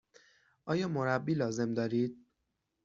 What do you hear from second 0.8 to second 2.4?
مربی لازم دارید؟